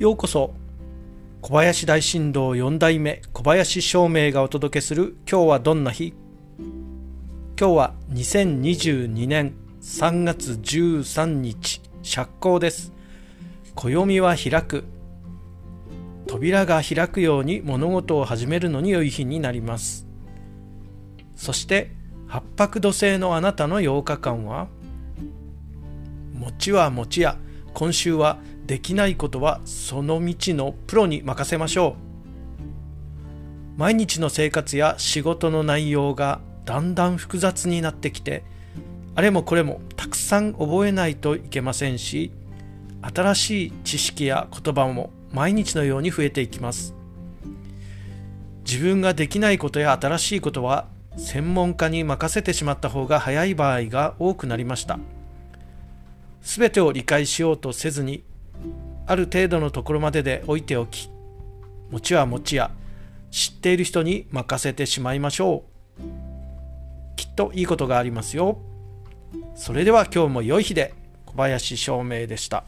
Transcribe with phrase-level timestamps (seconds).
[0.00, 0.52] ようこそ
[1.40, 6.14] 小林大震動4代目小林照明がお届けする今日はどんな日？
[7.56, 12.92] 今日は2022年3月13日釈光です。
[13.76, 14.82] 暦は開く。
[16.26, 20.08] 扉が開くように物事を始めるのに良い日になります。
[21.36, 21.92] そして
[22.26, 24.66] 八白土星のあなたの8日間は？
[26.32, 27.36] 餅は餅や
[27.74, 31.96] 今週はできないことはその道のプロに任せましょ
[33.76, 33.78] う。
[33.78, 38.44] 毎日の生活や仕事の内容がだんだん複雑になってきて
[39.16, 42.30] あれもこれもたくさん覚えないといけませんし
[43.02, 46.94] 新しい知識や言葉も毎日のように増えていきます。
[48.64, 50.86] 自分ができないことや新しいことは
[51.18, 54.98] 専門家に任せてしまった方が早い場合が多くなりました。
[56.40, 58.24] 全てを理解しようとせずに
[59.06, 61.10] ある程度のところまでで置いておき
[61.90, 62.70] 餅は餅や
[63.30, 65.64] 知っている人に任せてしまいましょ
[65.98, 66.02] う。
[67.16, 68.58] きっといいことがありますよ。
[69.56, 70.94] それでは今日も良い日で
[71.26, 72.64] 小林照明でした。